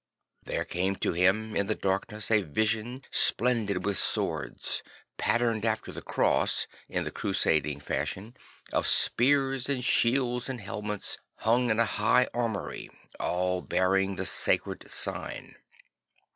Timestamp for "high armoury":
11.85-12.89